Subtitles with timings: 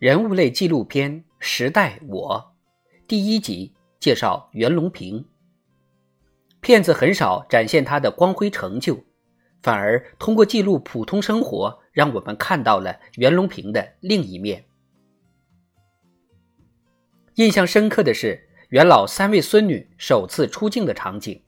[0.00, 2.52] 人物类纪录片《时代我》
[3.06, 5.24] 第一集介绍袁隆平。
[6.60, 9.04] 片子很少展现他的光辉成就，
[9.62, 14.64] 反而通过记录普通生活，让我们看到了袁隆平的另一面。
[17.36, 21.40] 印象深刻的是袁老三位孙女首次出镜的场景，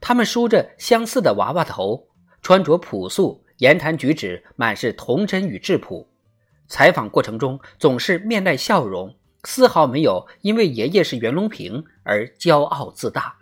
[0.00, 2.08] 他们梳着相似的娃娃头，
[2.42, 6.08] 穿着朴素，言谈举止满是童真与质朴。
[6.68, 13.36] 采访过程中总是面带笑容，丝毫没有因为爷爷是袁隆平而骄傲自大。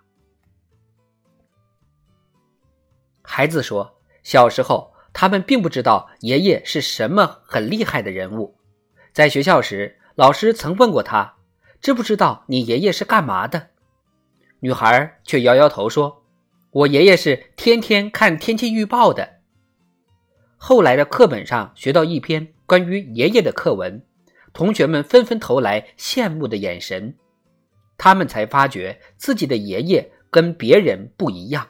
[3.22, 8.54] 孩子说，小时候他们并不知道爷爷是什么很厉害的人物，
[9.12, 11.36] 在学校时，老师曾问过他
[11.80, 13.70] ：“知不知道你爷爷是干嘛的？”
[14.60, 16.22] 女孩却摇摇头说
[16.70, 19.40] ：“我爷爷是天天看天气预报的。”
[20.66, 22.54] 后来的课本上学到一篇。
[22.64, 24.02] 关于爷爷的课文，
[24.54, 27.14] 同学们纷纷投来羡慕的眼神。
[27.98, 31.68] 他们才发觉自己的爷爷跟别人不一样。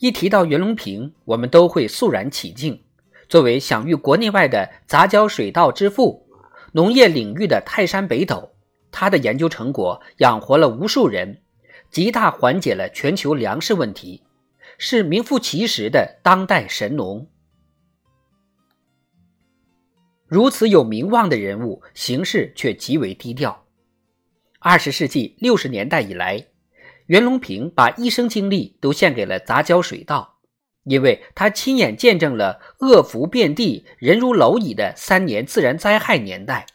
[0.00, 2.82] 一提到袁隆平，我们都会肃然起敬。
[3.28, 6.26] 作为享誉国内外的杂交水稻之父，
[6.72, 8.50] 农业领域的泰山北斗，
[8.90, 11.40] 他的研究成果养活了无数人，
[11.88, 14.24] 极大缓解了全球粮食问题，
[14.84, 17.30] 是名副其实的当代神农。
[20.26, 23.64] 如此有名望的人物，行事却极为低调。
[24.58, 26.48] 二十世纪六十年代以来，
[27.06, 30.40] 袁隆平把一生精力都献给了杂交水稻，
[30.82, 36.66] 因为他亲眼见证了恶福遍地、人如蝼蚁的三年自然灾害年代。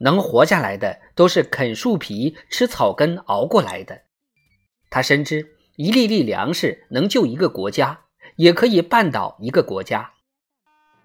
[0.00, 4.02] 能活下来的都是啃树皮、吃草根熬过来的。
[4.90, 8.02] 他深知，一粒粒粮食能救一个国家，
[8.36, 10.12] 也可以绊倒一个国家。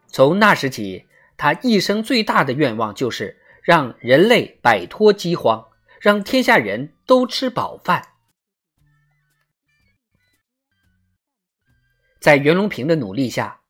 [0.07, 1.05] 从那时起，
[1.37, 5.69] 他一生最大的愿望就是让人类摆脱饥荒，
[6.01, 8.09] 让天下人都吃饱饭。
[12.19, 13.61] 在袁隆平的努力下，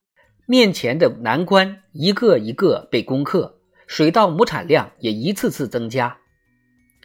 [0.47, 6.17] 面前的难关一个一个被攻克，水稻亩产量也一次次增加。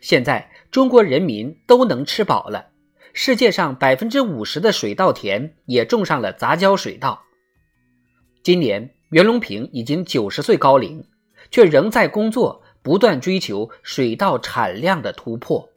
[0.00, 2.69] 现在，中国人民都能吃饱了，
[3.12, 7.22] 世界上百分之五十的水稻田也种上了杂交水稻。
[8.42, 8.94] 今年。
[9.10, 11.04] 袁隆平已经九十岁高龄，
[11.50, 15.68] 却仍在工作，不断追求水稻产量的突破。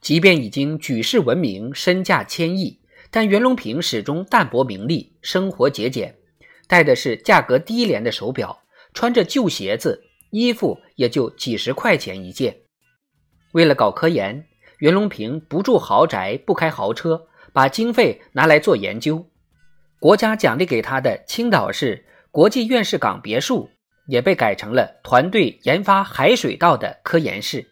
[0.00, 2.80] 即便已经举世闻名，身价千亿，
[3.12, 6.18] 但袁隆平始终淡泊名利，生活节俭，
[6.66, 12.59] 戴的是价格低廉的手表，穿着旧鞋子，衣服也就几十块钱一件。
[13.52, 14.46] 为了搞科研，
[14.78, 17.26] 袁隆平不住豪宅，不开豪车。
[17.52, 19.26] 把经费拿来做研究，
[19.98, 23.68] 国家奖励给他的青岛市国际院士港别墅
[24.06, 27.66] 也被改成了团队研发海水稻的科研室。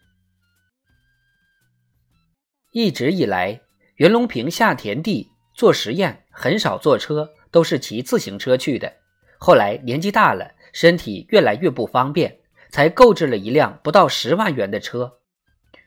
[2.72, 3.60] 一直以来，
[3.99, 8.93] 袁隆平下田地做实验很少坐车，都是骑自行车去的。
[9.39, 12.37] 后来年纪大了，身体越来越不方便，
[12.69, 15.21] 才购置了一辆不到十万元的车。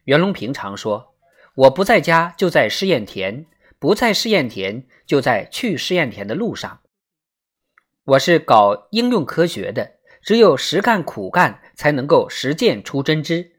[0.06, 1.16] 袁隆平常说
[1.56, 3.46] ：“我不在家，就在试验田。”
[3.82, 6.82] 不在试验田，就在去试验田的路上。
[8.04, 13.56] 我是搞应用科学的，只有实干苦干，才能够实践出真知。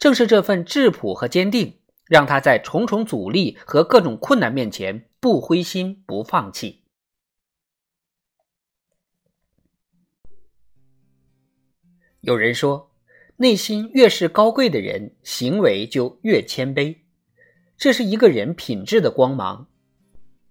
[0.00, 6.82] 正是这份质朴和坚定，让他在重重阻力和各种困难面前不灰心、不放弃。
[12.20, 12.90] 有人说，
[13.36, 16.96] 内心越是高贵的人，行为就越谦卑。
[17.76, 19.66] 这是一个人品质的光芒，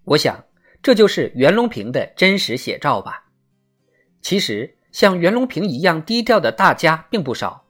[0.04, 0.44] 我想
[0.82, 3.30] 这就是袁隆平的真实写照吧。
[4.22, 7.66] 其实像袁隆平一样低调的大家并不少。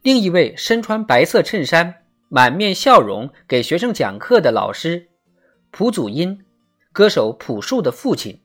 [0.00, 5.08] 另一位身穿白色衬衫、满面笑容给学生讲课的老师
[5.70, 6.44] 蒲祖英，
[6.92, 8.40] 歌手朴树的父亲。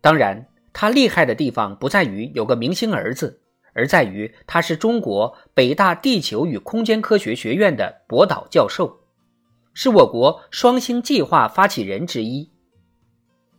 [0.00, 3.41] 当然，他厉害的地方不在于有个明星儿子，
[3.74, 9.00] 而在于他是中国北大地球与空间科学学院的博导教授，
[9.72, 12.50] 是我国双星计划发起人之一。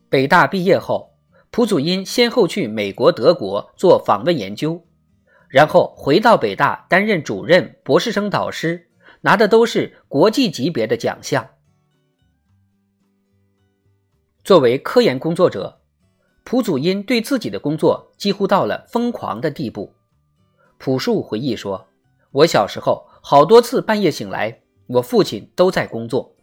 [0.09, 1.15] 北大毕业后，
[1.49, 4.85] 蒲祖英先后去美国、德国做访问研究，
[5.49, 8.89] 然后回到北大担任主任、博士生导师，
[9.21, 11.49] 拿的都是国际级别的奖项。
[14.43, 15.81] 作为科研工作者，
[16.43, 19.95] 蒲祖英对自己的工作几乎到了疯狂的地步。
[20.83, 21.87] 朴树回忆说
[22.31, 26.35] ：“我小时候好多次半夜醒来，我父亲都在工作。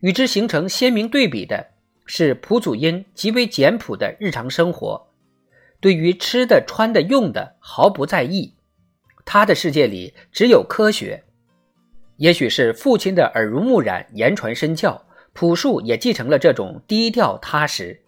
[0.00, 1.68] 与之形成鲜明对比的
[2.04, 5.08] 是，蒲祖英极为简朴的日常生活，
[5.80, 8.56] 对于吃的、穿的、用的毫不在意。
[9.24, 11.24] 他的世界里只有科学。
[12.16, 15.02] 也许是父亲的耳濡目染、言传身教，
[15.32, 18.02] 朴树也继承了这种低调踏实。”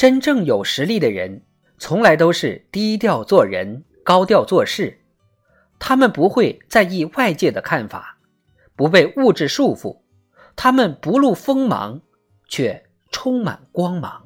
[0.00, 1.42] 真正有实力的人，
[1.76, 5.02] 从来都是低调做人、高调做事。
[5.78, 8.16] 他们不会在意外界的看法，
[8.74, 10.00] 不被物质束缚。
[10.56, 12.00] 他们不露锋芒，
[12.48, 14.24] 却充满光芒。